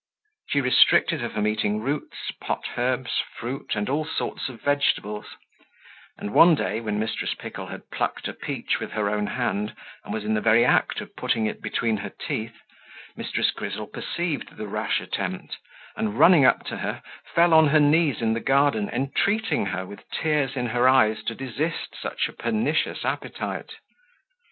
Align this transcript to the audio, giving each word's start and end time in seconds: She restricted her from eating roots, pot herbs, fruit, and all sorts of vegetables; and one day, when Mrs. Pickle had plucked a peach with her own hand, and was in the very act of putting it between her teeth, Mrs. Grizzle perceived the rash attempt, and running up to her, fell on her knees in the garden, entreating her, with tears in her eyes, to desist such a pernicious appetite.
She 0.49 0.61
restricted 0.61 1.21
her 1.21 1.29
from 1.29 1.45
eating 1.45 1.79
roots, 1.79 2.31
pot 2.41 2.69
herbs, 2.75 3.21
fruit, 3.37 3.75
and 3.75 3.87
all 3.87 4.03
sorts 4.03 4.49
of 4.49 4.59
vegetables; 4.59 5.35
and 6.17 6.33
one 6.33 6.55
day, 6.55 6.79
when 6.81 6.99
Mrs. 6.99 7.37
Pickle 7.37 7.67
had 7.67 7.87
plucked 7.91 8.27
a 8.27 8.33
peach 8.33 8.79
with 8.79 8.93
her 8.93 9.11
own 9.11 9.27
hand, 9.27 9.75
and 10.03 10.11
was 10.11 10.25
in 10.25 10.33
the 10.33 10.41
very 10.41 10.65
act 10.65 11.01
of 11.01 11.15
putting 11.15 11.45
it 11.45 11.61
between 11.61 11.97
her 11.97 12.09
teeth, 12.09 12.63
Mrs. 13.15 13.53
Grizzle 13.53 13.85
perceived 13.85 14.57
the 14.57 14.67
rash 14.67 15.01
attempt, 15.01 15.57
and 15.95 16.17
running 16.17 16.45
up 16.45 16.65
to 16.65 16.77
her, 16.77 17.03
fell 17.35 17.53
on 17.53 17.67
her 17.67 17.79
knees 17.79 18.23
in 18.23 18.33
the 18.33 18.39
garden, 18.39 18.89
entreating 18.89 19.67
her, 19.67 19.85
with 19.85 20.09
tears 20.09 20.55
in 20.55 20.65
her 20.65 20.89
eyes, 20.89 21.21
to 21.25 21.35
desist 21.35 21.95
such 22.01 22.27
a 22.27 22.33
pernicious 22.33 23.05
appetite. 23.05 23.73